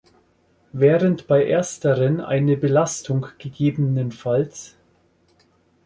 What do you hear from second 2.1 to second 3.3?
eine Belastung